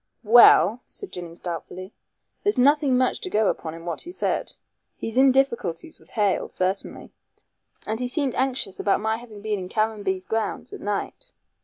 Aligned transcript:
"Well," 0.23 0.81
said 0.87 1.11
Jennings 1.11 1.37
doubtfully, 1.37 1.93
"there's 2.41 2.57
nothing 2.57 2.97
much 2.97 3.19
to 3.21 3.29
go 3.29 3.49
upon 3.49 3.75
in 3.75 3.85
what 3.85 4.01
he 4.01 4.11
said. 4.11 4.51
He's 4.97 5.15
in 5.15 5.31
difficulties 5.31 5.99
with 5.99 6.09
Hale 6.17 6.49
certainly" 6.49 7.11
"And 7.85 7.99
he 7.99 8.07
seemed 8.07 8.33
anxious 8.33 8.79
about 8.79 8.99
my 8.99 9.17
having 9.17 9.43
been 9.43 9.59
in 9.59 9.69
Caranby's 9.69 10.25
grounds 10.25 10.73
at 10.73 10.81
night." 10.81 11.33